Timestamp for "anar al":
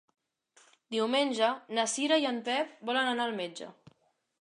3.15-3.41